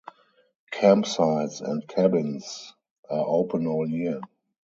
Campsites 0.73 1.61
and 1.61 1.87
cabins 1.87 2.73
are 3.07 3.23
open 3.23 3.67
all 3.67 3.87
year. 3.87 4.19